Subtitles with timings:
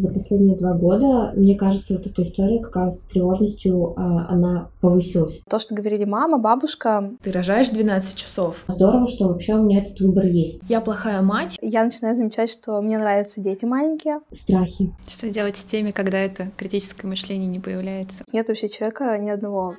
[0.00, 4.70] За последние два года, мне кажется, вот эта история как раз с тревожностью, а, она
[4.80, 5.42] повысилась.
[5.46, 7.10] То, что говорили мама, бабушка.
[7.22, 8.64] Ты рожаешь 12 часов.
[8.66, 10.62] Здорово, что вообще у меня этот выбор есть.
[10.70, 11.58] Я плохая мать.
[11.60, 14.20] Я начинаю замечать, что мне нравятся дети маленькие.
[14.32, 14.90] Страхи.
[15.06, 18.24] Что делать с теми, когда это критическое мышление не появляется?
[18.32, 19.76] Нет вообще человека ни одного.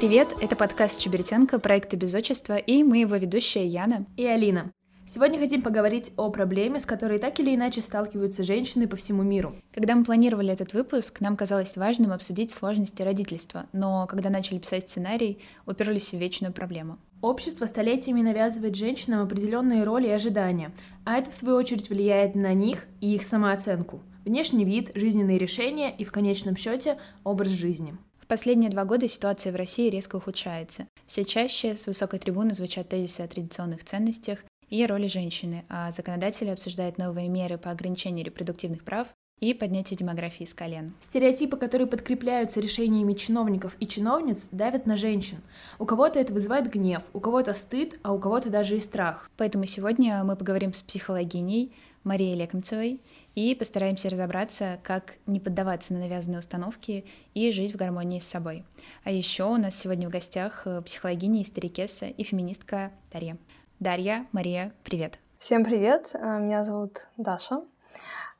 [0.00, 4.72] Привет, это подкаст Чебертенко, проекта «Без отчества», и мы его ведущая Яна и Алина.
[5.06, 9.56] Сегодня хотим поговорить о проблеме, с которой так или иначе сталкиваются женщины по всему миру.
[9.74, 14.88] Когда мы планировали этот выпуск, нам казалось важным обсудить сложности родительства, но когда начали писать
[14.88, 16.96] сценарий, уперлись в вечную проблему.
[17.20, 20.72] Общество столетиями навязывает женщинам определенные роли и ожидания,
[21.04, 24.00] а это в свою очередь влияет на них и их самооценку.
[24.24, 27.98] Внешний вид, жизненные решения и в конечном счете образ жизни
[28.30, 30.86] последние два года ситуация в России резко ухудшается.
[31.04, 36.48] Все чаще с высокой трибуны звучат тезисы о традиционных ценностях и роли женщины, а законодатели
[36.48, 39.08] обсуждают новые меры по ограничению репродуктивных прав
[39.40, 40.94] и поднятие демографии с колен.
[41.00, 45.38] Стереотипы, которые подкрепляются решениями чиновников и чиновниц, давят на женщин.
[45.80, 49.28] У кого-то это вызывает гнев, у кого-то стыд, а у кого-то даже и страх.
[49.38, 51.72] Поэтому сегодня мы поговорим с психологиней
[52.04, 53.00] Марией Лекомцевой
[53.34, 58.64] и постараемся разобраться, как не поддаваться на навязанные установки и жить в гармонии с собой.
[59.04, 63.36] А еще у нас сегодня в гостях э, психологиня историкесса и феминистка Дарья.
[63.78, 65.18] Дарья, Мария, привет.
[65.38, 67.62] Всем привет, э, меня зовут Даша.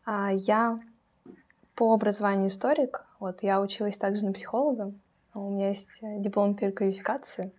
[0.04, 0.80] А, я
[1.74, 4.92] по образованию историк, вот я училась также на психолога,
[5.34, 7.52] у меня есть э, диплом переквалификации,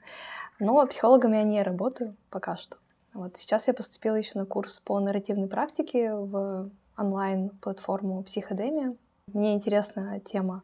[0.59, 2.77] но психологом я не работаю пока что.
[3.13, 6.69] Вот сейчас я поступила еще на курс по нарративной практике в
[7.01, 8.95] онлайн-платформу «Психодемия».
[9.33, 10.63] Мне интересна тема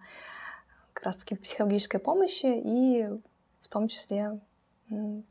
[0.94, 3.08] как раз-таки психологической помощи и
[3.60, 4.40] в том числе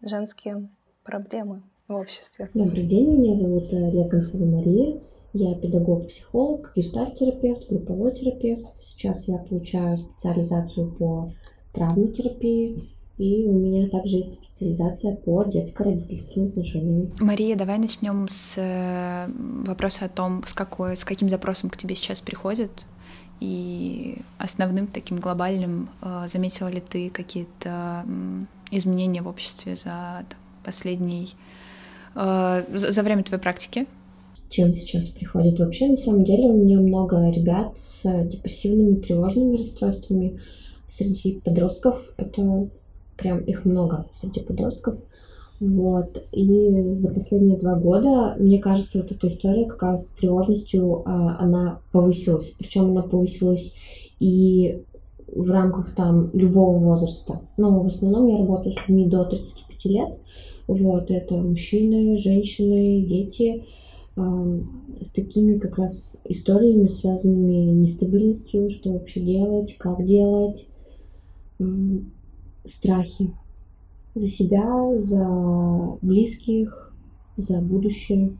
[0.02, 0.68] женские
[1.04, 2.50] проблемы в обществе.
[2.54, 5.00] Добрый день, меня зовут Леконцева э, Мария.
[5.32, 8.66] Я педагог-психолог, гештальт-терапевт, групповой терапевт.
[8.80, 11.30] Сейчас я получаю специализацию по
[11.72, 17.12] травматерапии и у меня также есть специализация по детско-родительским отношениям.
[17.18, 19.26] Мария, давай начнем с
[19.66, 22.70] вопроса о том, с, какой, с каким запросом к тебе сейчас приходят.
[23.40, 28.06] И основным таким глобальным, э, заметила ли ты какие-то
[28.70, 31.34] изменения в обществе за там, последний,
[32.14, 33.86] э, за, время твоей практики?
[34.32, 35.58] С чем сейчас приходит?
[35.58, 40.40] Вообще, на самом деле, у меня много ребят с депрессивными, тревожными расстройствами.
[40.88, 42.70] Среди подростков это
[43.16, 44.98] прям их много среди подростков.
[45.60, 46.22] Вот.
[46.32, 51.38] И за последние два года, мне кажется, вот эта история как раз с тревожностью, а,
[51.38, 52.52] она повысилась.
[52.58, 53.74] Причем она повысилась
[54.20, 54.82] и
[55.28, 57.40] в рамках там любого возраста.
[57.56, 60.18] Но в основном я работаю с людьми до 35 лет.
[60.66, 63.64] Вот, это мужчины, женщины, дети
[64.16, 64.60] э,
[65.00, 70.66] с такими как раз историями, связанными нестабильностью, что вообще делать, как делать
[72.66, 73.32] страхи
[74.14, 76.92] за себя, за близких,
[77.36, 78.36] за будущее.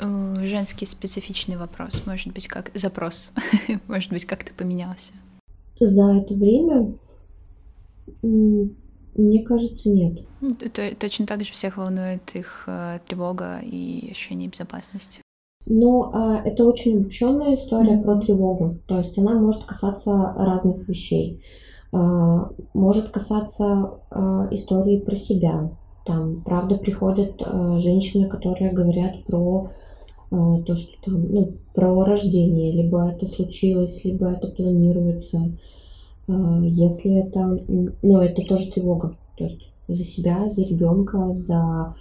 [0.00, 3.32] Э, женский специфичный вопрос, может быть, как запрос,
[3.88, 5.12] может быть, как ты поменялся?
[5.78, 6.94] За это время,
[8.22, 10.24] мне кажется, нет.
[10.60, 15.20] Это точно так же всех волнует их э, тревога и ощущение безопасности.
[15.66, 18.02] Но а, это очень обобщенная история mm-hmm.
[18.02, 18.78] про тревогу.
[18.86, 21.42] То есть она может касаться разных вещей.
[21.94, 25.70] А, может касаться а, истории про себя.
[26.04, 29.70] Там, правда, приходят а, женщины, которые говорят про
[30.30, 35.52] то, что там, ну, про рождение, либо это случилось, либо это планируется.
[36.26, 41.94] Если это, ну, это тоже тревога, то есть за себя, за ребенка, за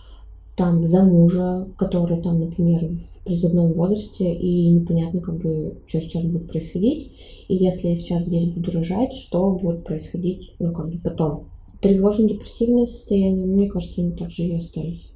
[0.56, 6.24] там за мужа, который там, например, в призывном возрасте, и непонятно, как бы, что сейчас
[6.26, 7.14] будет происходить.
[7.48, 11.50] И если я сейчас здесь буду рожать, что будет происходить, ну, как бы потом.
[11.82, 15.12] Тревожно-депрессивное состояние, мне кажется, они также и остались.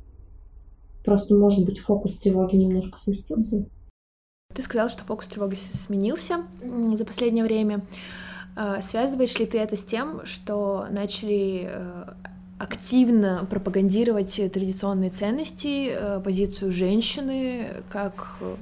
[1.06, 3.66] Просто, может быть, фокус тревоги немножко сместился.
[4.54, 6.46] Ты сказала, что фокус тревоги сменился
[6.94, 7.86] за последнее время.
[8.56, 12.06] А, связываешь ли ты это с тем, что начали э,
[12.58, 18.56] активно пропагандировать традиционные ценности, э, позицию женщины как э,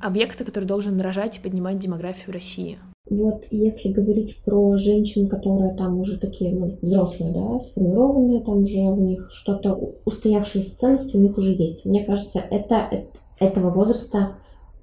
[0.00, 2.78] объекта, который должен рожать и поднимать демографию России.
[3.10, 8.80] Вот если говорить про женщин, которые там уже такие ну, взрослые, да, сформированные, там уже
[8.80, 11.86] у них что-то, устоявшиеся ценности у них уже есть.
[11.86, 13.06] Мне кажется, это,
[13.40, 14.36] этого возраста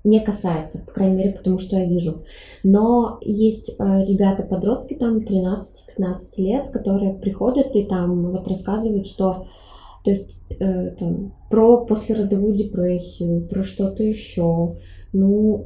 [0.06, 2.24] не касается, по крайней мере, потому что я вижу.
[2.64, 5.64] Но есть э, ребята-подростки, там 13-15
[6.38, 9.34] лет, которые приходят и там вот рассказывают, что
[10.04, 14.76] то есть э, там, про послеродовую депрессию, про что-то еще.
[15.12, 15.66] Ну,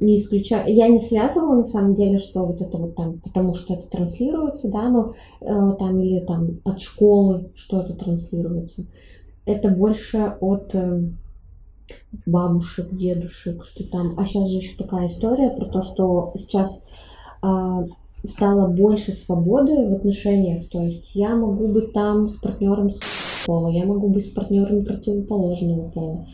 [0.00, 0.74] не исключаю.
[0.74, 4.70] Я не связывала на самом деле, что вот это вот там, потому что это транслируется,
[4.70, 8.86] да, но э, там или там от школы что-то транслируется.
[9.44, 11.02] Это больше от э,
[12.26, 14.18] бабушек, дедушек, что там.
[14.18, 16.84] А сейчас же еще такая история про то, что сейчас
[17.42, 17.86] э,
[18.24, 20.68] стало больше свободы в отношениях.
[20.70, 23.00] То есть я могу быть там с партнером с
[23.46, 26.26] пола, я могу быть с партнером противоположного пола.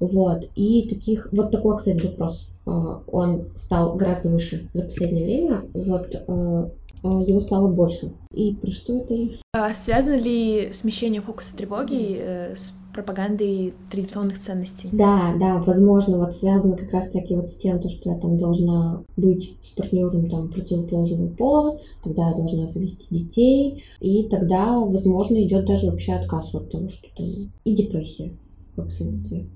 [0.00, 0.44] Вот.
[0.56, 5.62] И таких, вот такой, кстати, запрос, а, он стал гораздо выше за последнее время.
[5.72, 6.70] Вот а,
[7.02, 8.12] его стало больше.
[8.32, 9.14] И про что это?
[9.52, 14.88] А связано ли смещение фокуса тревоги э, с пропагандой традиционных ценностей?
[14.92, 18.38] Да, да, возможно, вот связано как раз таки вот с тем, то, что я там
[18.38, 25.42] должна быть с партнером там противоположного пола, тогда я должна завести детей, и тогда, возможно,
[25.42, 27.26] идет даже вообще отказ от того, что там
[27.64, 28.32] и депрессия
[28.76, 29.46] как следствие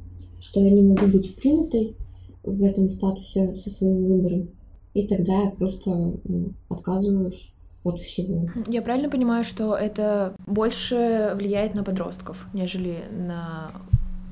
[0.41, 1.97] что я не могу быть принятой
[2.43, 4.49] в этом статусе со своим выбором.
[4.95, 5.91] И тогда я просто
[6.25, 7.53] ну, отказываюсь
[7.89, 8.49] от всего.
[8.69, 13.71] Я правильно понимаю, что это больше влияет на подростков, нежели на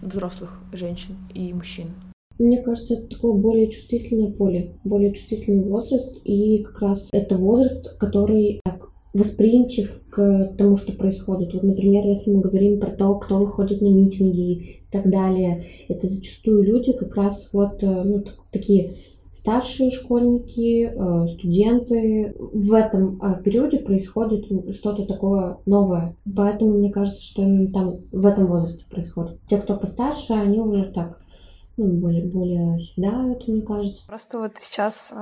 [0.03, 1.87] взрослых женщин и мужчин?
[2.38, 7.97] Мне кажется, это такое более чувствительное поле, более чувствительный возраст, и как раз это возраст,
[7.99, 11.55] который так восприимчив к тому, что происходит.
[11.55, 16.06] Вот, например, если мы говорим про то, кто выходит на митинги и так далее, это
[16.06, 18.97] зачастую люди как раз вот э, ну, такие
[19.37, 22.35] старшие школьники, э, студенты.
[22.38, 26.17] В этом э, периоде происходит что-то такое новое.
[26.35, 29.38] Поэтому мне кажется, что именно там в этом возрасте происходит.
[29.47, 31.21] Те, кто постарше, они уже так
[31.77, 34.06] ну, более, более седают, мне кажется.
[34.06, 35.12] Просто вот сейчас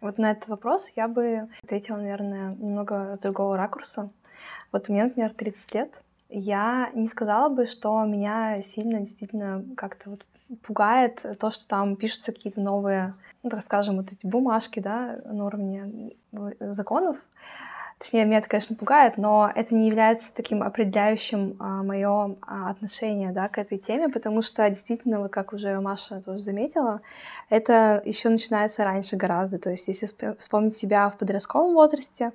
[0.00, 4.10] вот на этот вопрос я бы ответила, наверное, немного с другого ракурса.
[4.72, 6.02] Вот мне, например, 30 лет.
[6.28, 10.26] Я не сказала бы, что меня сильно действительно как-то вот
[10.62, 15.46] пугает то, что там пишутся какие-то новые, ну, так скажем, вот эти бумажки, да, на
[15.46, 16.12] уровне
[16.60, 17.16] законов.
[18.02, 23.30] Точнее, меня это, конечно, пугает, но это не является таким определяющим а, мое а, отношение
[23.30, 27.00] да, к этой теме, потому что действительно, вот как уже Маша тоже заметила,
[27.48, 29.60] это еще начинается раньше гораздо.
[29.60, 32.32] То есть, если вспомнить себя в подростковом возрасте,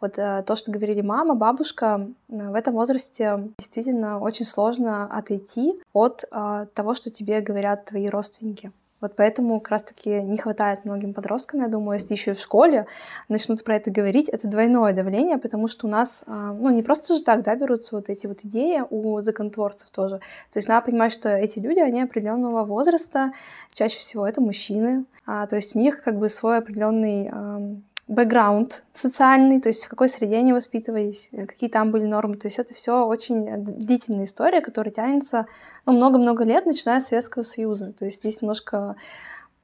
[0.00, 6.24] вот а, то, что говорили мама, бабушка, в этом возрасте действительно очень сложно отойти от
[6.30, 8.70] а, того, что тебе говорят твои родственники.
[9.00, 12.86] Вот поэтому как раз-таки не хватает многим подросткам, я думаю, если еще и в школе
[13.28, 17.16] начнут про это говорить, это двойное давление, потому что у нас, а, ну, не просто
[17.16, 20.16] же так, да, берутся вот эти вот идеи у законотворцев тоже.
[20.50, 23.32] То есть надо понимать, что эти люди, они определенного возраста,
[23.72, 27.30] чаще всего это мужчины, а, то есть у них как бы свой определенный
[28.10, 32.34] бэкграунд социальный, то есть в какой среде они воспитывались, э, какие там были нормы.
[32.34, 35.46] То есть это все очень э, длительная история, которая тянется
[35.86, 37.92] ну, много-много лет, начиная с Советского Союза.
[37.92, 38.96] То есть здесь немножко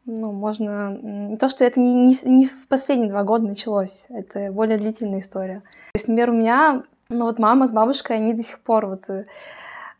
[0.04, 1.37] ну, можно...
[1.40, 5.60] То, что это не, не, не в последние два года началось, это более длительная история.
[5.93, 9.10] То есть, например, у меня, ну вот мама с бабушкой, они до сих пор вот
[9.10, 9.25] э,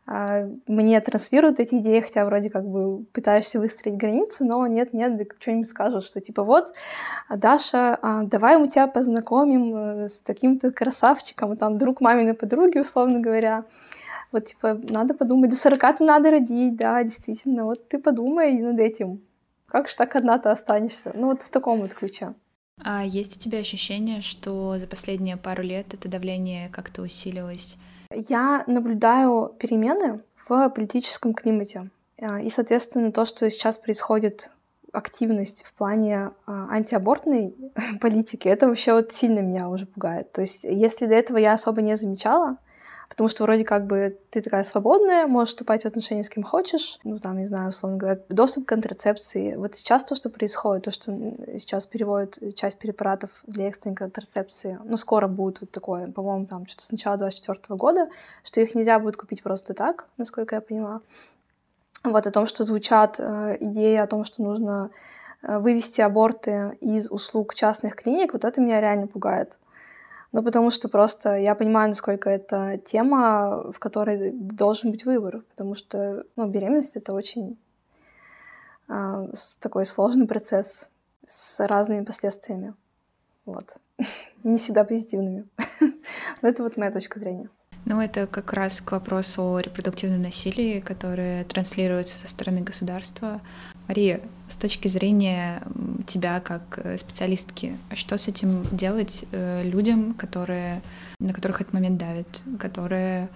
[0.07, 6.05] мне транслируют эти идеи, хотя вроде как бы пытаешься выстроить границы, но нет-нет, что-нибудь скажут,
[6.05, 6.73] что типа вот,
[7.29, 13.19] Даша, а, давай мы тебя познакомим э, с таким-то красавчиком, там друг маминой подруги, условно
[13.19, 13.65] говоря.
[14.31, 19.23] Вот типа надо подумать, до 40 надо родить, да, действительно, вот ты подумай над этим.
[19.67, 21.11] Как же так одна-то останешься?
[21.15, 22.35] Ну вот в таком вот ключе.
[22.79, 27.77] А есть у тебя ощущение, что за последние пару лет это давление как-то усилилось?
[28.17, 31.91] Я наблюдаю перемены в политическом климате.
[32.21, 34.51] А, и, соответственно, то, что сейчас происходит
[34.93, 37.55] активность в плане а, антиабортной
[38.01, 40.33] политики, это вообще вот сильно меня уже пугает.
[40.33, 42.57] То есть, если до этого я особо не замечала,
[43.09, 46.99] Потому что вроде как бы ты такая свободная, можешь вступать в отношения с кем хочешь.
[47.05, 49.55] Ну, там, не знаю, условно говоря, доступ к контрацепции.
[49.55, 51.13] Вот сейчас то, что происходит, то, что
[51.59, 56.85] сейчас переводят часть препаратов для экстренной контрацепции, ну, скоро будет вот такое, по-моему, там, что-то
[56.85, 58.09] с начала 24 года,
[58.43, 61.01] что их нельзя будет купить просто так, насколько я поняла.
[62.05, 64.91] Вот о том, что звучат э, идеи о том, что нужно
[65.43, 69.59] э, вывести аборты из услуг частных клиник, вот это меня реально пугает.
[70.37, 75.75] Ну, потому что просто я понимаю, насколько это тема, в которой должен быть выбор, потому
[75.75, 77.57] что ну, беременность— это очень
[78.91, 79.29] э,
[79.61, 80.91] такой сложный процесс
[81.25, 82.75] с разными последствиями.
[83.47, 83.79] Вот.
[84.45, 85.49] Не всегда позитивными.
[86.43, 87.49] Но это вот моя точка зрения.
[87.87, 93.41] Ну, это как раз к вопросу о репродуктивном насилии, которое транслируется со стороны государства.
[93.89, 95.63] Мария, с точки зрения
[96.07, 100.83] тебя как э, специалистки, что с этим делать э, людям, которые,
[101.19, 103.29] на которых этот момент давит, которые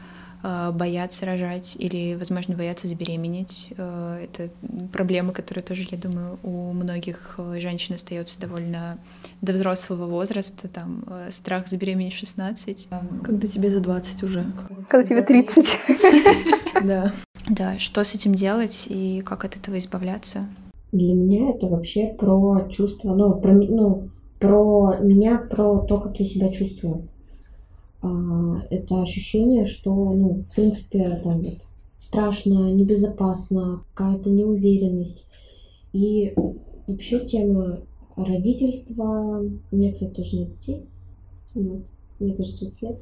[0.43, 3.69] э, боятся рожать или, возможно, боятся забеременеть.
[3.73, 4.51] Это
[4.93, 8.99] проблема, которая тоже, я думаю, у многих женщин остается довольно
[9.41, 12.89] до взрослого возраста, там, страх забеременеть в 16.
[13.25, 14.47] Когда тебе за 20 уже.
[14.89, 15.77] Когда тебе 30.
[16.83, 17.13] Да.
[17.49, 20.49] Да, что с этим делать и как от этого избавляться?
[20.93, 26.27] Для меня это вообще про чувство, ну, про, ну, про меня, про то, как я
[26.27, 27.09] себя чувствую.
[28.03, 31.55] А, это ощущение, что, ну, в принципе, там вот,
[31.99, 35.27] страшно, небезопасно, какая-то неуверенность.
[35.93, 36.35] И
[36.87, 37.81] вообще тема
[38.17, 39.43] родительства...
[39.71, 40.87] У меня, кстати, тоже нет детей.
[41.55, 42.99] Мне тоже 30 лет.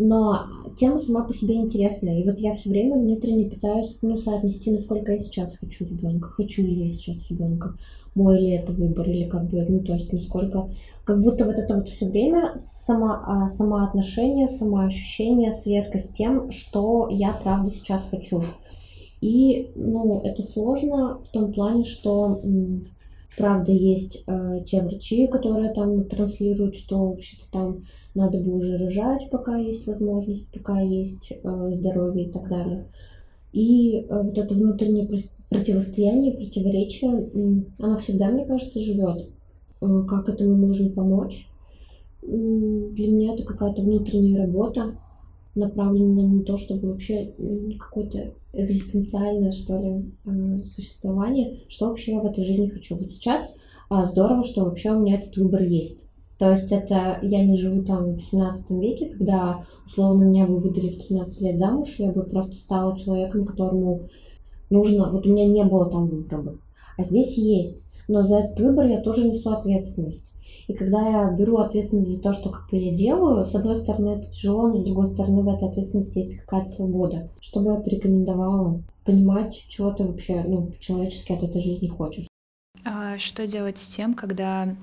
[0.00, 0.46] Но
[0.78, 2.20] тема сама по себе интересная.
[2.20, 6.28] И вот я все время внутренне пытаюсь ну, соотнести, насколько я сейчас хочу ребенка.
[6.28, 7.74] Хочу ли я сейчас ребенка.
[8.14, 10.70] Мой ли это выбор, или как бы, ну, то есть, насколько...
[11.04, 17.08] Как будто вот это вот все время само, а, самоотношение, самоощущение сверка с тем, что
[17.10, 18.42] я правда сейчас хочу.
[19.20, 22.40] И, ну, это сложно в том плане, что
[23.36, 27.84] правда есть э, те врачи, которые там транслируют, что вообще-то там
[28.18, 32.86] надо бы уже рожать, пока есть возможность, пока есть э, здоровье и так далее.
[33.52, 35.08] И э, вот это внутреннее
[35.48, 39.30] противостояние, противоречие, э, оно всегда, мне кажется, живет.
[39.80, 41.48] Э, как этому можно помочь?
[42.22, 44.96] Э, для меня это какая-то внутренняя работа,
[45.54, 47.32] направленная на то, чтобы вообще
[47.78, 52.96] какое-то экзистенциальное, что ли, э, существование, что вообще я в этой жизни хочу.
[52.96, 53.54] Вот сейчас
[53.90, 56.07] э, здорово, что вообще у меня этот выбор есть
[56.38, 60.90] то есть это я не живу там в 17 веке, когда, условно, меня бы выдали
[60.90, 64.08] в 13 лет замуж, я бы просто стала человеком, которому
[64.70, 65.10] нужно...
[65.10, 66.54] Вот у меня не было там выбора.
[66.96, 67.86] А здесь есть.
[68.06, 70.32] Но за этот выбор я тоже несу ответственность.
[70.68, 74.10] И когда я беру ответственность за то, что как бы я делаю, с одной стороны
[74.10, 77.30] это тяжело, но с другой стороны в этой ответственности есть какая-то свобода.
[77.40, 78.82] Что бы я порекомендовала?
[79.04, 82.28] Понимать, чего ты вообще ну, человечески от этой жизни хочешь.
[82.84, 84.76] А что делать с тем, когда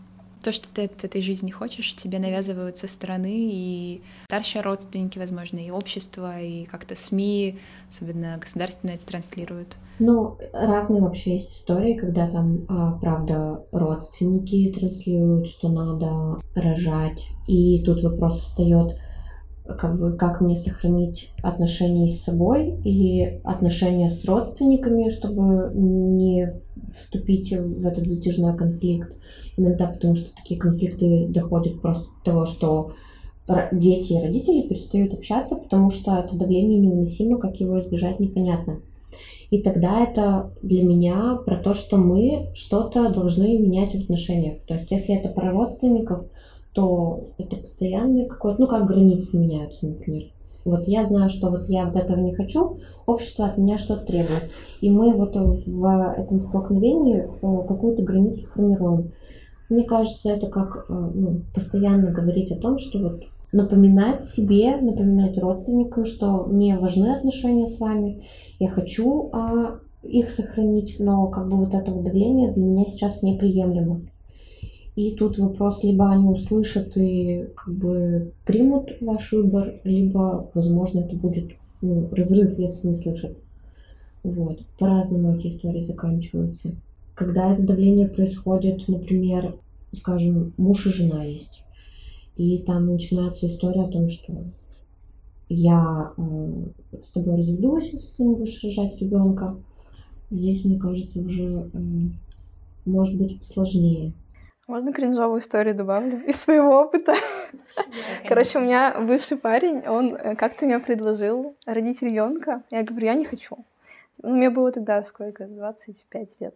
[0.46, 5.58] то, что ты от этой жизни хочешь, тебе навязывают со стороны и старшие родственники, возможно,
[5.58, 7.58] и общество, и как-то СМИ,
[7.90, 9.78] особенно государственные, это транслируют.
[9.98, 17.84] Ну, разные вообще есть истории, когда там, а, правда, родственники транслируют, что надо рожать, и
[17.84, 19.00] тут вопрос встает,
[19.66, 26.52] как бы, как мне сохранить отношения с собой или отношения с родственниками, чтобы не
[26.96, 29.16] вступить в этот затяжной конфликт.
[29.58, 32.92] Иногда потому что такие конфликты доходят просто до того, что
[33.72, 38.80] дети и родители перестают общаться, потому что это давление невыносимо, как его избежать непонятно.
[39.52, 44.62] И тогда это для меня про то, что мы что-то должны менять в отношениях.
[44.68, 46.26] То есть если это про родственников,
[46.76, 50.24] то это постоянно какое-то, ну как границы меняются, например.
[50.66, 54.52] Вот я знаю, что вот я вот этого не хочу, общество от меня что-то требует.
[54.82, 59.12] И мы вот в этом столкновении э, какую-то границу формируем.
[59.70, 65.38] Мне кажется, это как э, ну, постоянно говорить о том, что вот напоминать себе, напоминать
[65.38, 68.24] родственникам, что мне важны отношения с вами,
[68.60, 74.02] я хочу а, их сохранить, но как бы вот это давление для меня сейчас неприемлемо.
[74.96, 81.16] И тут вопрос, либо они услышат и как бы примут ваш выбор, либо, возможно, это
[81.18, 83.38] будет ну, разрыв, если не слышат.
[84.24, 84.62] Вот.
[84.80, 86.76] По-разному эти истории заканчиваются.
[87.14, 89.56] Когда это давление происходит, например,
[89.94, 91.64] скажем, муж и жена есть,
[92.38, 94.34] и там начинается история о том, что
[95.48, 96.66] я э,
[97.04, 99.56] с тобой разведусь, если ты не будешь рожать ребенка.
[100.32, 101.80] Здесь, мне кажется, уже э,
[102.86, 104.14] может быть сложнее.
[104.68, 107.14] Можно кринжовую историю добавлю из своего опыта?
[108.28, 112.64] Короче, у меня бывший парень, он э, как-то мне предложил родить ребенка.
[112.72, 113.64] Я говорю, я не хочу.
[114.24, 115.46] Ну, мне было тогда сколько?
[115.46, 116.56] 25 лет.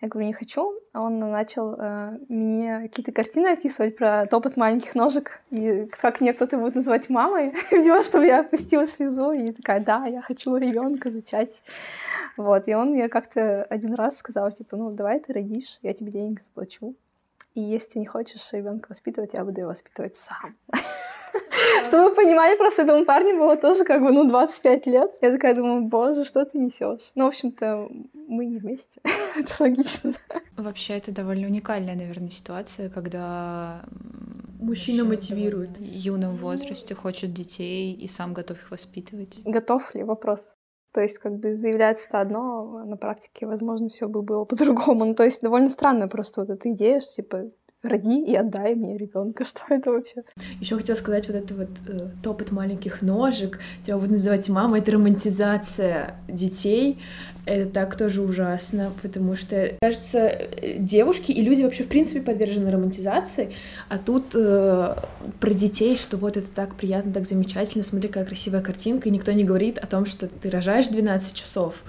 [0.00, 0.72] Я говорю, не хочу.
[0.94, 6.32] А он начал э, мне какие-то картины описывать про топот маленьких ножек и как мне
[6.32, 7.52] кто-то будет называть мамой.
[7.70, 11.62] Видимо, чтобы я опустила слезу и такая, да, я хочу ребенка зачать.
[12.38, 12.68] Вот.
[12.68, 16.40] И он мне как-то один раз сказал, типа, ну, давай ты родишь, я тебе денег
[16.40, 16.94] заплачу.
[17.54, 20.56] И если ты не хочешь ребенка воспитывать, я буду его воспитывать сам.
[21.84, 25.14] Чтобы вы понимали, просто этому парню было тоже как бы, ну, 25 лет.
[25.20, 27.10] Я такая думаю, боже, что ты несешь?
[27.14, 29.00] Ну, в общем-то, мы не вместе.
[29.36, 30.12] это логично.
[30.56, 33.84] Вообще, это довольно уникальная, наверное, ситуация, когда
[34.58, 35.78] мужчина мотивирует.
[35.78, 39.40] В юном возрасте хочет детей и сам готов их воспитывать.
[39.44, 40.02] Готов ли?
[40.02, 40.57] Вопрос.
[40.92, 45.04] То есть, как бы заявляется-то одно, а на практике, возможно, все бы было по-другому.
[45.04, 47.50] Ну, то есть, довольно странно просто вот эта идея, что, типа,
[47.82, 49.44] роди и отдай мне ребенка.
[49.48, 50.22] Что это вообще?
[50.60, 54.92] Еще хотела сказать вот это вот э, топот маленьких ножек, тебя будут называть мама, это
[54.92, 56.98] романтизация детей.
[57.44, 60.30] Это так тоже ужасно, потому что, кажется,
[60.76, 63.54] девушки и люди вообще в принципе подвержены романтизации,
[63.88, 64.96] а тут э,
[65.40, 69.32] про детей, что вот это так приятно, так замечательно, смотри, какая красивая картинка, и никто
[69.32, 71.84] не говорит о том, что ты рожаешь 12 часов,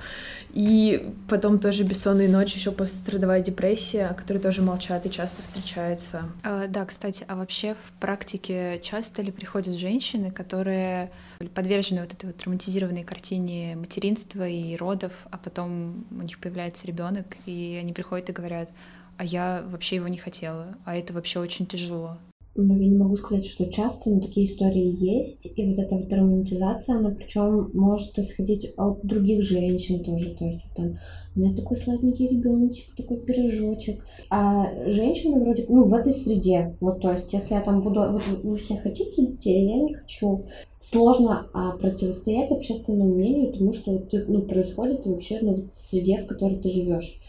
[0.54, 6.24] и потом тоже бессонные ночи, еще пострадовая депрессия, которые тоже молчат и часто встречаются.
[6.44, 11.12] А, да, кстати, а вообще в практике часто ли приходят женщины, которые
[11.54, 17.26] подвержены вот этой вот романтизированной картине материнства и родов, а потом у них появляется ребенок,
[17.46, 18.72] и они приходят и говорят,
[19.18, 22.18] а я вообще его не хотела, а это вообще очень тяжело.
[22.56, 25.48] Ну, я не могу сказать, что часто, но такие истории есть.
[25.56, 30.36] И вот эта вот романтизация, она причем может исходить от других женщин тоже.
[30.36, 30.98] То есть там
[31.36, 34.04] у меня такой сладенький ребеночек, такой пирожочек.
[34.30, 36.76] А женщины вроде, ну, в этой среде.
[36.82, 40.46] Вот, то есть, если я там буду, вот вы все хотите детей, я не хочу.
[40.82, 46.58] Сложно а, противостоять общественному мнению тому, что ну, происходит вообще ну, в среде, в которой
[46.58, 47.22] ты живешь.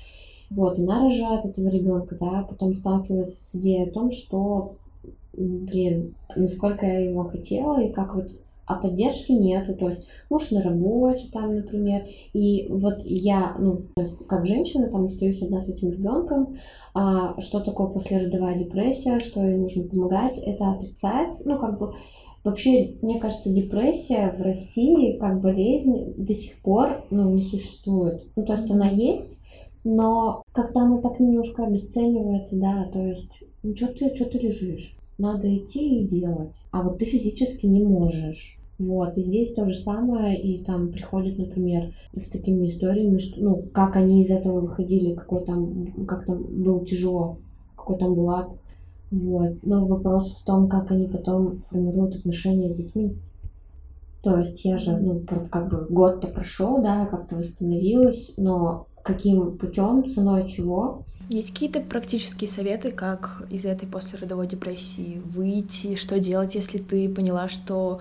[0.50, 4.76] Вот, она рожает этого ребенка, да, потом сталкивается с идеей о том, что
[5.32, 8.28] блин, насколько я его хотела, и как вот
[8.70, 14.02] а поддержки нету, то есть муж на работе там, например, и вот я, ну, то
[14.02, 16.56] есть как женщина там остаюсь одна с этим ребенком,
[16.94, 21.94] а, что такое послеродовая депрессия, что ей нужно помогать, это отрицается, ну, как бы
[22.42, 28.24] Вообще, мне кажется, депрессия в России как болезнь до сих пор ну, не существует.
[28.34, 29.42] Ну, то есть она есть,
[29.84, 34.96] но как-то она так немножко обесценивается, да, то есть, ну, что ты, что ты лежишь?
[35.20, 36.50] Надо идти и делать.
[36.70, 38.58] А вот ты физически не можешь.
[38.78, 43.62] Вот, и здесь то же самое, и там приходят, например, с такими историями, что, ну,
[43.74, 47.36] как они из этого выходили, какой там, как там было тяжело,
[47.76, 48.48] какой там был ад.
[49.10, 49.58] Вот.
[49.64, 53.16] Но вопрос в том, как они потом формируют отношения с детьми.
[54.22, 60.08] То есть я же, ну, как бы год-то прошел, да, как-то восстановилась, но каким путем,
[60.08, 66.78] ценой чего, есть какие-то практические советы, как из этой послеродовой депрессии выйти, что делать, если
[66.78, 68.00] ты поняла, что,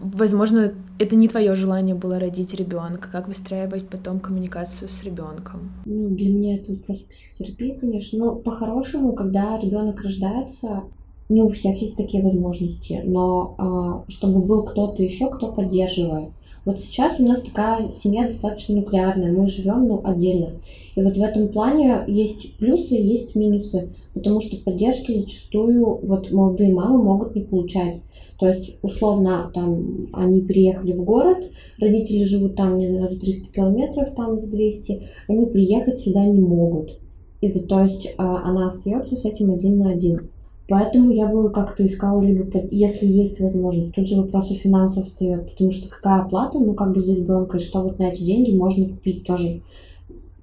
[0.00, 5.72] возможно, это не твое желание было родить ребенка, как выстраивать потом коммуникацию с ребенком?
[5.86, 8.18] Ну, для меня это вопрос психотерапии, конечно.
[8.20, 10.84] Но по-хорошему, когда ребенок рождается,
[11.28, 16.30] не у всех есть такие возможности, но а, чтобы был кто-то еще, кто поддерживает.
[16.66, 20.50] Вот сейчас у нас такая семья достаточно нуклеарная, мы живем ну, отдельно.
[20.96, 26.74] И вот в этом плане есть плюсы, есть минусы, потому что поддержки зачастую вот молодые
[26.74, 28.00] мамы могут не получать.
[28.40, 31.38] То есть, условно, там, они приехали в город,
[31.78, 36.40] родители живут там, не знаю, за 300 километров, там, за 200, они приехать сюда не
[36.40, 36.98] могут.
[37.42, 40.30] И вот, то есть, а, она остается с этим один на один.
[40.68, 45.50] Поэтому я бы как-то искала, либо, если есть возможность, тут же вопрос о финансах встает,
[45.50, 48.56] потому что какая оплата, ну, как бы за ребенка, и что вот на эти деньги
[48.56, 49.62] можно купить, тоже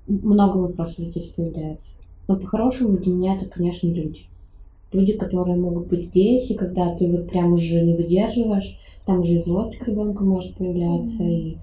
[0.07, 1.95] много вопросов здесь появляется.
[2.29, 4.21] Но по-хорошему для меня это, конечно, люди.
[4.93, 9.33] Люди, которые могут быть здесь, и когда ты вот прям уже не выдерживаешь, там уже
[9.33, 11.57] и злость к ребенку может появляться, и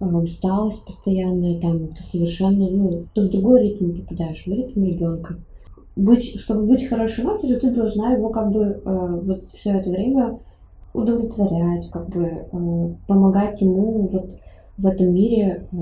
[0.00, 5.38] э, усталость постоянная, там ты совершенно, ну, ты в другой ритм попадаешь, в ритм ребенка
[5.96, 10.38] быть, чтобы быть хорошей матерью, ты должна его как бы э, вот все это время
[10.94, 14.30] удовлетворять, как бы э, помогать ему вот
[14.78, 15.76] в этом мире э,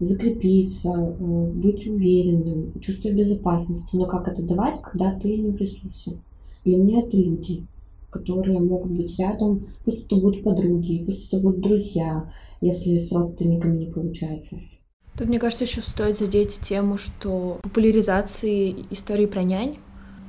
[0.00, 3.96] закрепиться, э, быть уверенным, чувствовать безопасности.
[3.96, 6.18] Но как это давать, когда ты не в ресурсе?
[6.64, 7.66] Для меня это люди,
[8.10, 13.84] которые могут быть рядом, пусть это будут подруги, пусть это будут друзья, если с родственниками
[13.84, 14.56] не получается.
[15.16, 19.78] Тут, мне кажется, еще стоит задеть тему, что популяризации истории про нянь,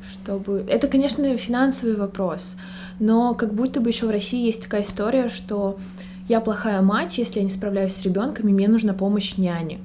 [0.09, 0.65] чтобы...
[0.67, 2.57] Это, конечно, финансовый вопрос,
[2.99, 5.77] но как будто бы еще в России есть такая история, что
[6.27, 9.79] я плохая мать, если я не справляюсь с ребенком, и мне нужна помощь няни.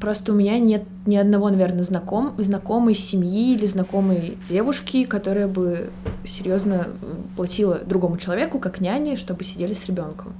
[0.00, 5.90] Просто у меня нет ни одного, наверное, знаком, знакомой семьи или знакомой девушки, которая бы
[6.26, 6.88] серьезно
[7.36, 10.34] платила другому человеку, как няне, чтобы сидели с ребенком.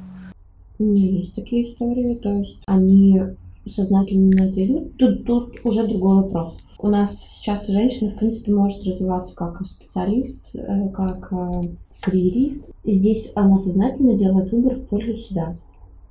[0.78, 3.22] У меня есть такие истории, то есть они
[3.70, 6.59] сознательно на это идут, тут, тут уже другой вопрос.
[6.79, 11.62] У нас сейчас женщина, в принципе, может развиваться как специалист, э, как э,
[12.00, 12.70] карьерист.
[12.85, 15.57] Здесь она сознательно делает выбор в пользу себя.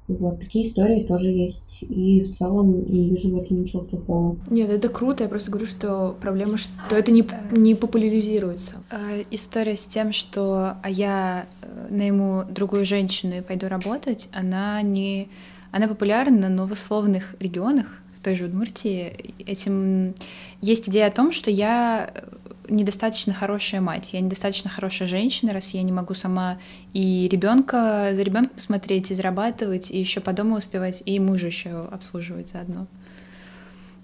[0.07, 1.81] Вот, такие истории тоже есть.
[1.81, 4.37] И в целом не вижу в этом ничего плохого.
[4.49, 5.23] Нет, это круто.
[5.23, 8.73] Я просто говорю, что проблема, что это не, не популяризируется.
[8.91, 11.47] Э, история с тем, что а я
[11.89, 15.29] найму другую женщину и пойду работать, она не
[15.73, 20.13] она популярна, но в условных регионах, в той же Удмуртии, этим
[20.61, 22.13] есть идея о том, что я
[22.69, 26.59] недостаточно хорошая мать, я недостаточно хорошая женщина, раз я не могу сама
[26.93, 31.71] и ребенка за ребенком смотреть, и зарабатывать, и еще по дому успевать, и мужа еще
[31.91, 32.85] обслуживать заодно.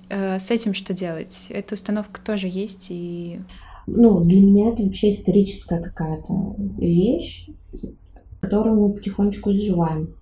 [0.09, 1.45] Э, с этим что делать?
[1.49, 3.39] Эта установка тоже есть и...
[3.85, 7.47] Ну, для меня это вообще историческая какая-то вещь,
[8.41, 10.15] которую мы потихонечку изживаем.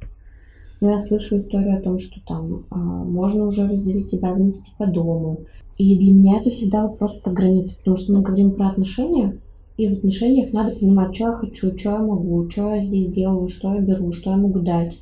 [0.82, 5.42] Но я слышу историю о том, что там а, можно уже разделить обязанности по дому.
[5.78, 9.40] И для меня это всегда вопрос про границы, потому что мы говорим про отношения,
[9.78, 13.48] и в отношениях надо понимать, что я хочу, что я могу, что я здесь делаю,
[13.48, 14.98] что я беру, что я могу дать.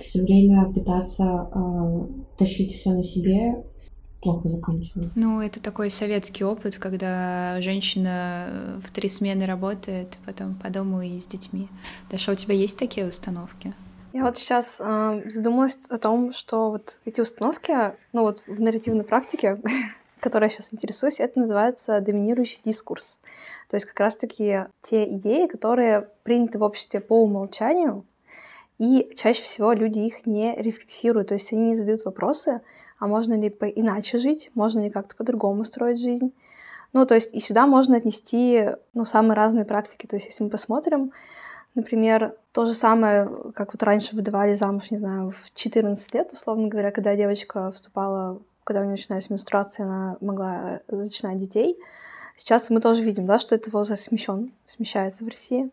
[0.00, 2.06] Все время пытаться э,
[2.38, 3.62] тащить все на себе
[4.24, 5.12] плохо заканчивается.
[5.14, 11.20] Ну, это такой советский опыт, когда женщина в три смены работает, потом по дому и
[11.20, 11.68] с детьми.
[12.10, 13.74] Даша, у тебя есть такие установки?
[14.14, 17.74] Я вот сейчас э, задумалась о том, что вот эти установки,
[18.12, 19.60] ну вот в нарративной практике,
[20.20, 23.20] которой я сейчас интересуюсь, это называется доминирующий дискурс.
[23.68, 28.04] То есть как раз-таки те идеи, которые приняты в обществе по умолчанию,
[28.78, 32.60] и чаще всего люди их не рефлексируют, то есть они не задают вопросы,
[33.00, 36.32] а можно ли иначе жить, можно ли как-то по-другому строить жизнь.
[36.92, 40.06] Ну, то есть и сюда можно отнести ну, самые разные практики.
[40.06, 41.10] То есть если мы посмотрим,
[41.74, 46.68] например, то же самое, как вот раньше выдавали замуж, не знаю, в 14 лет, условно
[46.68, 51.78] говоря, когда девочка вступала, когда у нее начиналась менструация, она могла зачинать детей.
[52.36, 55.70] Сейчас мы тоже видим, да, что этот возраст смещен, смещается в России.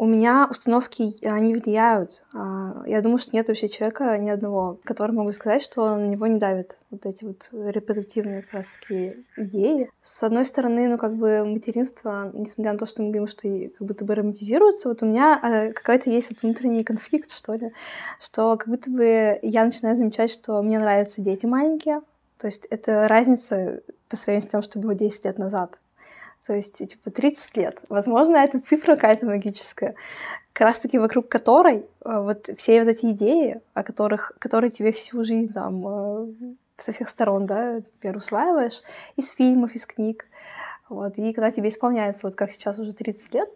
[0.00, 2.24] У меня установки, они влияют.
[2.32, 6.28] А, я думаю, что нет вообще человека ни одного, который могу сказать, что на него
[6.28, 9.90] не давят вот эти вот репродуктивные как раз-таки идеи.
[10.00, 13.88] С одной стороны, ну как бы материнство, несмотря на то, что мы говорим, что как
[13.88, 17.72] будто бы романтизируется, вот у меня а, какой-то есть вот внутренний конфликт, что ли,
[18.20, 22.02] что как будто бы я начинаю замечать, что мне нравятся дети маленькие,
[22.38, 25.80] то есть это разница по сравнению с тем, что было 10 лет назад.
[26.48, 27.82] То есть, типа, 30 лет.
[27.90, 29.94] Возможно, это цифра какая-то магическая,
[30.54, 35.26] как раз-таки вокруг которой э, вот все вот эти идеи, о которых, которые тебе всю
[35.26, 36.26] жизнь там э,
[36.78, 38.80] со всех сторон, да, например, усваиваешь,
[39.16, 40.24] из фильмов, из книг,
[40.88, 43.50] вот, и когда тебе исполняется, вот как сейчас уже 30 лет,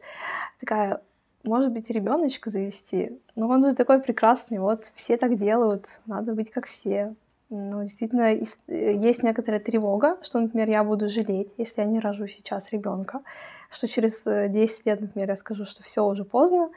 [0.61, 1.01] такая,
[1.45, 6.51] может быть, ребеночка завести, ну он же такой прекрасный, вот все так делают, надо быть
[6.51, 7.15] как все,
[7.55, 8.43] ну, действительно, э,
[8.95, 13.21] есть некоторая тревога, что, например, я буду жалеть, если я не рожу сейчас ребенка,
[13.71, 16.71] что через 10 э, лет, например, я скажу, что все уже поздно,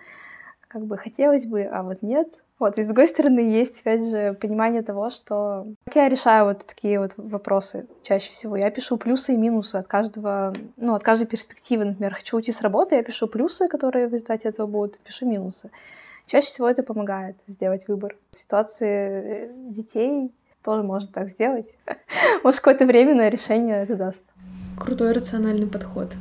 [0.67, 2.41] как бы хотелось бы, а вот нет.
[2.59, 6.65] Вот, и с другой стороны, есть, опять же, понимание того, что как я решаю вот
[6.65, 8.57] такие вот вопросы чаще всего.
[8.57, 11.85] Я пишу плюсы и минусы от каждого, ну, от каждой перспективы.
[11.85, 15.71] Например, хочу уйти с работы, я пишу плюсы, которые в результате этого будут, пишу минусы.
[16.25, 18.17] Чаще всего это помогает сделать выбор.
[18.31, 20.31] В ситуации э, детей
[20.65, 21.77] тоже можно так сделать.
[22.43, 24.23] Может, какое-то временное решение это даст.
[24.77, 26.11] Крутой рациональный подход.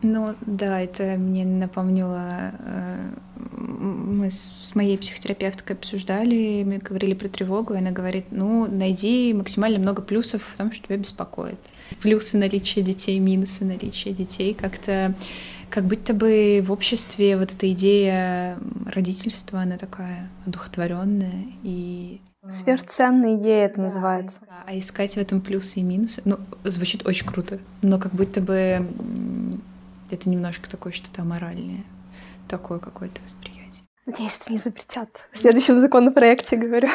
[0.00, 2.52] Ну да, это мне напомнило.
[2.58, 3.10] Э,
[3.54, 9.78] мы с моей психотерапевткой обсуждали, мы говорили про тревогу, и она говорит, ну, найди максимально
[9.78, 11.58] много плюсов в том, что тебя беспокоит.
[12.00, 14.54] Плюсы наличия детей, минусы наличия детей.
[14.54, 15.14] Как-то
[15.72, 23.66] как будто бы в обществе вот эта идея родительства, она такая одухотворенная и Сверхценная идея
[23.66, 24.40] это называется.
[24.66, 28.86] А искать в этом плюсы и минусы, ну, звучит очень круто, но как будто бы
[30.10, 31.84] это немножко такое что-то аморальное,
[32.48, 33.84] такое какое-то восприятие.
[34.04, 35.28] Надеюсь, это не запретят.
[35.30, 36.88] В следующем законопроекте, говорю,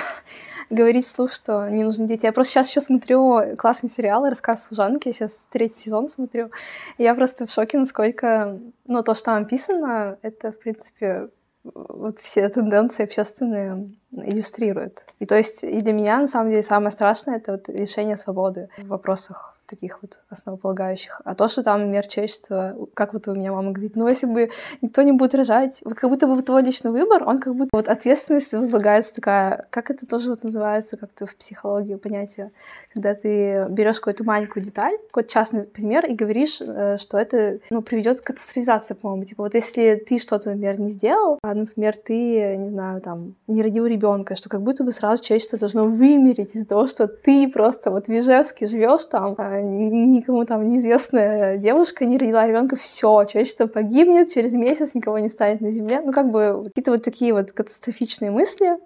[0.69, 2.25] говорить вслух, что не нужны дети.
[2.25, 6.51] Я просто сейчас еще смотрю классный сериал «Рассказ служанки», я сейчас третий сезон смотрю,
[6.97, 11.29] я просто в шоке, насколько, ну, то, что там написано, это, в принципе,
[11.63, 15.05] вот все тенденции общественные иллюстрирует.
[15.19, 18.69] И то есть и для меня, на самом деле, самое страшное— это вот лишение свободы
[18.77, 21.21] в вопросах таких вот основополагающих.
[21.25, 24.49] А то, что там, например, человечество, как вот у меня мама говорит, ну, если бы
[24.81, 27.87] никто не будет рожать, вот как будто бы твой личный выбор, он как будто вот
[27.87, 32.51] ответственность возлагается такая, как это тоже вот называется как-то в психологии понятие,
[32.93, 37.81] когда ты берешь какую-то маленькую деталь, какой-то частный пример и говоришь, э, что это, ну,
[37.81, 39.25] приведет к катастрофизации, по-моему.
[39.25, 43.61] Типа вот если ты что-то, например, не сделал, а, например, ты, не знаю, там, не
[43.61, 47.91] родил ребенка, что как будто бы сразу человечество должно вымереть из-за того, что ты просто
[47.91, 53.67] вот в Ижевске живешь там, а, никому там неизвестная девушка не родила ребенка, все, человечество
[53.67, 56.01] погибнет, через месяц никого не станет на Земле.
[56.01, 58.77] Ну, как бы какие-то вот такие вот катастрофичные мысли.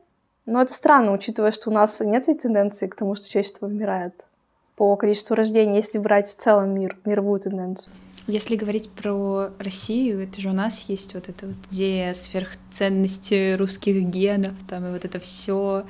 [0.46, 4.28] Но это странно, учитывая, что у нас нет ведь тенденции к тому, что человечество вымирает
[4.76, 7.94] по количеству рождений, если брать в целом мир, мировую тенденцию.
[8.28, 14.02] Если говорить про Россию, это же у нас есть вот эта вот идея сверхценности русских
[14.04, 15.84] генов, там и вот это все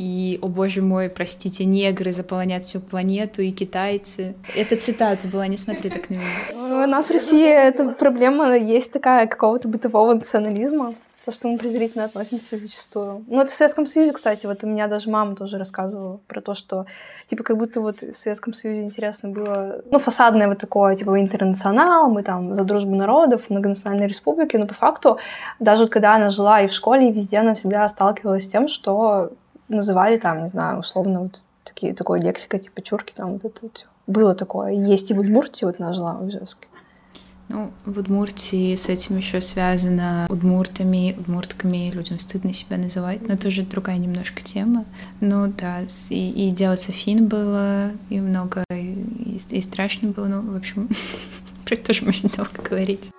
[0.00, 4.34] и, о боже мой, простите, негры заполонят всю планету, и китайцы.
[4.56, 6.84] Это цитата была, не смотри так на меня.
[6.84, 12.06] У нас в России эта проблема есть такая какого-то бытового национализма то, что мы презрительно
[12.06, 13.26] относимся зачастую.
[13.28, 16.54] Ну, это в Советском Союзе, кстати, вот у меня даже мама тоже рассказывала про то,
[16.54, 16.86] что,
[17.26, 22.10] типа, как будто вот в Советском Союзе интересно было, ну, фасадное вот такое, типа, интернационал,
[22.10, 25.18] мы там за дружбу народов, многонациональной республики, но по факту,
[25.58, 28.66] даже вот когда она жила и в школе, и везде, она всегда сталкивалась с тем,
[28.66, 29.32] что
[29.70, 33.86] называли там, не знаю, условно, вот такие, такой лексика, типа, чурки, там, вот это вот.
[34.06, 34.72] Было такое.
[34.72, 36.66] Есть и в Удмуртии, вот она жила в Ижевске.
[37.48, 43.48] Ну, в Удмуртии с этим еще связано удмуртами, удмуртками, людям стыдно себя называть, но это
[43.48, 44.84] уже другая немножко тема.
[45.20, 45.80] Ну да,
[46.10, 50.88] и, и дело Софин было, и много, и, и страшно было, ну, в общем,
[51.64, 53.10] про это тоже можно долго говорить.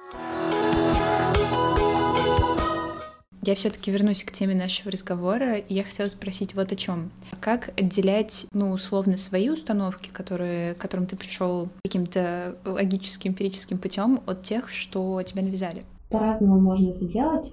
[3.44, 7.10] Я все-таки вернусь к теме нашего разговора, и я хотела спросить вот о чем.
[7.40, 14.22] Как отделять, ну, условно, свои установки, которые, к которым ты пришел каким-то логическим, эмпирическим путем,
[14.28, 15.84] от тех, что тебя навязали?
[16.12, 17.52] По-разному можно это делать.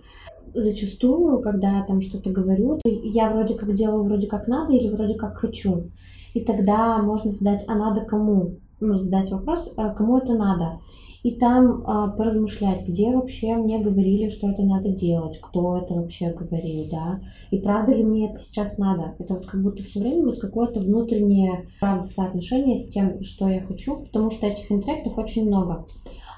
[0.52, 5.14] Зачастую, когда я там что-то говорю, я вроде как делаю вроде как надо или вроде
[5.14, 5.90] как хочу.
[6.34, 8.58] И тогда можно задать, а надо кому?
[8.80, 10.80] Ну, задать вопрос, а кому это надо?
[11.22, 16.32] и там а, поразмышлять, где вообще мне говорили, что это надо делать, кто это вообще
[16.32, 19.14] говорил, да, и правда ли мне это сейчас надо.
[19.18, 23.62] Это вот как будто все время вот какое-то внутреннее, правда, соотношение с тем, что я
[23.62, 25.86] хочу, потому что этих интеллектов очень много.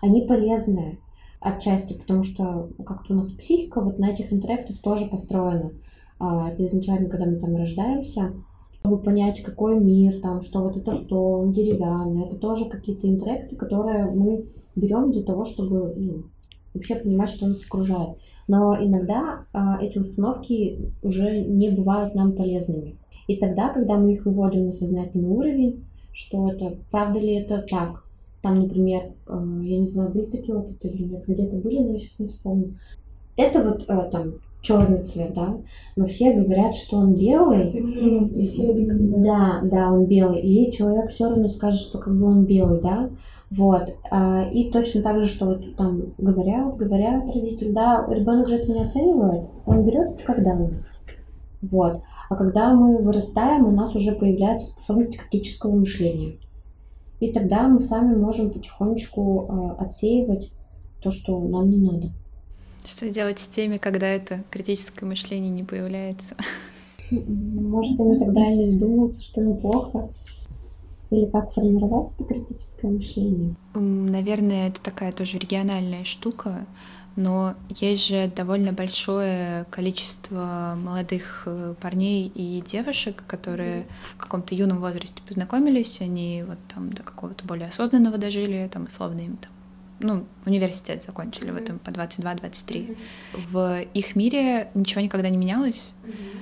[0.02, 0.98] Они полезные
[1.40, 5.72] отчасти, потому что как-то у нас психика вот на этих интерактах тоже построена.
[6.18, 8.32] А, это изначально, когда мы там рождаемся,
[8.80, 12.26] чтобы понять, какой мир, там, что вот это стол, он деревянный.
[12.26, 16.24] Это тоже какие-то интеракты, которые мы берем для того, чтобы ну,
[16.72, 18.16] вообще понимать, что нас окружает.
[18.48, 22.96] Но иногда а, эти установки уже не бывают нам полезными.
[23.28, 28.04] И тогда, когда мы их выводим на сознательный уровень, что это, правда ли это так?
[28.42, 31.98] Там, например, э, я не знаю, были такие опыты или нет, где-то были, но я
[31.98, 32.78] сейчас не вспомню.
[33.36, 35.56] Это вот э, там черный цвет, да,
[35.96, 37.72] но все говорят, что он белый.
[39.22, 40.40] Да, да, он белый.
[40.40, 43.10] И человек все равно скажет, что как бы он белый, да.
[43.50, 43.82] Вот.
[44.10, 48.72] А, и точно так же, что вот там говорят, говорят родители, да, ребенок же это
[48.72, 51.00] не оценивает, он берет как данность.
[51.62, 52.02] Вот.
[52.28, 56.36] А когда мы вырастаем, у нас уже появляется способность критического мышления.
[57.18, 60.52] И тогда мы сами можем потихонечку э, отсеивать
[61.02, 62.12] то, что нам не надо.
[62.84, 66.36] Что делать с теми, когда это критическое мышление не появляется?
[67.10, 70.10] Может, они тогда не задумываются, что им плохо.
[71.10, 73.56] Или как формировать это критическое мышление?
[73.74, 76.66] Наверное, это такая тоже региональная штука,
[77.16, 84.78] но есть же довольно большое количество молодых э, парней и девушек, которые в каком-то юном
[84.78, 89.50] возрасте познакомились, они вот там до какого-то более осознанного дожили, там условно им там
[90.00, 91.60] ну, университет закончили, mm-hmm.
[91.60, 92.40] вот им по 22-23.
[92.42, 92.96] Mm-hmm.
[93.50, 95.92] В их мире ничего никогда не менялось.
[96.04, 96.40] Mm-hmm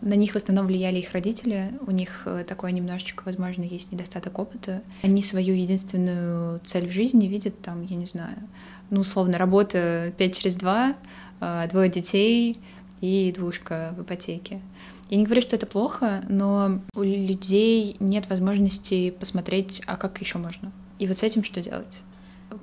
[0.00, 4.40] на них в основном влияли их родители, у них э, такое немножечко, возможно, есть недостаток
[4.40, 4.82] опыта.
[5.02, 8.36] Они свою единственную цель в жизни видят там, я не знаю,
[8.90, 10.96] ну, условно, работа 5 через 2,
[11.40, 12.58] а, двое детей
[13.00, 14.60] и двушка в ипотеке.
[15.10, 20.38] Я не говорю, что это плохо, но у людей нет возможности посмотреть, а как еще
[20.38, 20.72] можно.
[20.98, 22.02] И вот с этим что делать?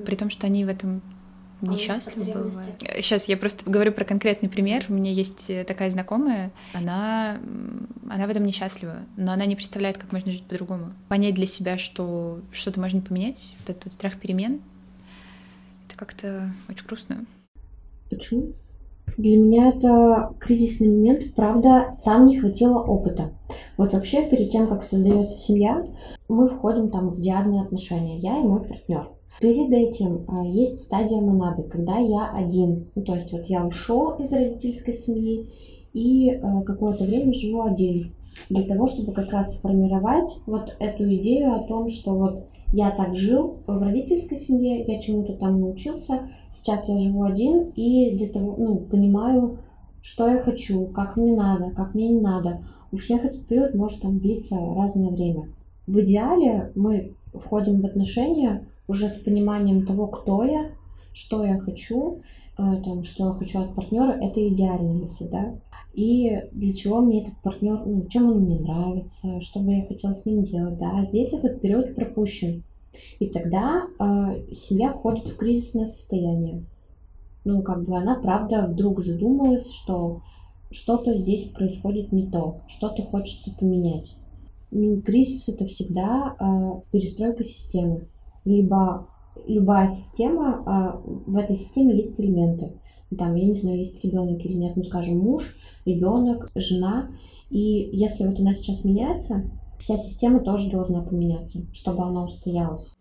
[0.06, 1.02] При том, что они в этом
[1.62, 2.76] Несчастливы бывают.
[3.02, 4.86] Сейчас я просто говорю про конкретный пример.
[4.88, 7.38] У меня есть э, такая знакомая, она,
[8.10, 10.94] она в этом несчастлива, но она не представляет, как можно жить по-другому.
[11.10, 14.62] Понять для себя, что что-то можно поменять, вот этот страх перемен,
[15.88, 17.26] это как-то очень грустно.
[18.10, 18.54] Почему?
[19.18, 23.34] Для меня это кризисный момент, правда, там не хватило опыта.
[23.76, 25.84] Вот вообще перед тем, как создается семья,
[26.30, 29.10] мы входим там в диадные отношения, я и мой партнер.
[29.39, 32.89] Перед этим а, есть стадия монады, когда я один.
[32.93, 35.49] Ну, то есть вот я ушел из родительской семьи
[35.93, 38.13] и а, какое-то время живу один.
[38.49, 43.15] Для того, чтобы как раз сформировать вот эту идею о том, что вот я так
[43.15, 48.56] жил в родительской семье, я чему-то там научился, сейчас я живу один и для того,
[48.58, 49.60] ну, понимаю,
[50.02, 52.62] что я хочу, как мне надо, как мне не надо.
[52.91, 55.49] У всех этот период может там длиться разное время.
[55.88, 60.71] В идеале мы входим в отношения уже с пониманием того, кто я,
[61.13, 62.21] что я хочу,
[62.58, 65.56] э, там, что я хочу от партнера, это идеально, если, да.
[65.93, 70.15] И для чего мне этот партнер, ну, чем он мне нравится, что бы я хотела
[70.15, 70.91] с ним делать, да.
[70.97, 72.63] А здесь этот период пропущен.
[73.19, 76.63] И тогда э, семья входит в кризисное состояние.
[77.45, 80.21] Ну, как бы она, правда, вдруг задумалась, что
[80.71, 84.15] что-то здесь происходит не то, что-то хочется поменять.
[84.71, 88.08] Кризис это всегда э, перестройка системы.
[88.50, 89.08] Либо
[89.46, 92.74] любая система, э, в этой системе есть элементы.
[93.16, 97.12] Там, я не знаю, есть ребенок или нет, ну, скажем, муж, ребенок, жена.
[97.52, 102.96] И если вот она сейчас меняется, вся система тоже должна поменяться, чтобы она устоялась.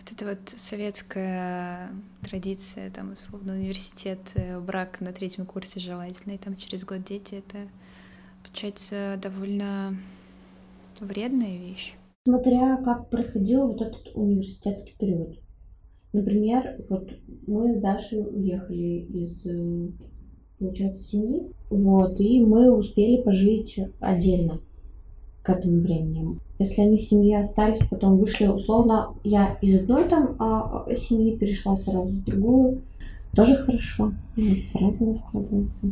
[0.00, 1.90] Вот это вот советская
[2.22, 7.36] традиция, там, условно, университет, э, брак на третьем курсе желательно, и там через год дети,
[7.36, 7.68] это,
[8.42, 9.96] получается, довольно
[11.00, 11.94] вредная вещь.
[12.24, 15.40] Смотря как проходил вот этот университетский период.
[16.12, 17.10] Например, вот
[17.48, 19.88] мы с Дашей уехали из, э,
[20.56, 24.60] получается, семьи, вот, и мы успели пожить отдельно
[25.42, 26.38] к этому времени.
[26.60, 31.36] Если они в семье остались, потом вышли, условно, я из одной там а, а семьи
[31.36, 32.82] перешла сразу в другую,
[33.34, 34.12] тоже хорошо.
[34.74, 35.88] По-разному складывается.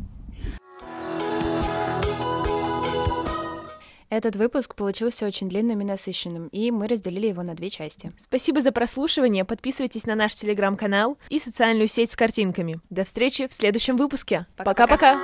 [4.11, 8.13] Этот выпуск получился очень длинным и насыщенным, и мы разделили его на две части.
[8.21, 12.81] Спасибо за прослушивание, подписывайтесь на наш телеграм-канал и социальную сеть с картинками.
[12.91, 14.47] До встречи в следующем выпуске.
[14.57, 15.17] Пока-пока!